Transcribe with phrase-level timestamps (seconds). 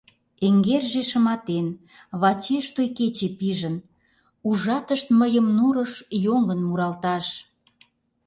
[0.47, 1.67] Эҥерже шыматен,
[2.21, 3.75] вачеш той кече пижын,
[4.47, 5.93] Ужатышт мыйым нурыш
[6.25, 7.25] йоҥгын муралташ.